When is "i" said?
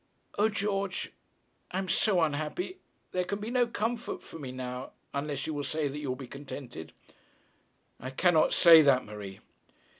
1.69-1.77, 7.99-8.09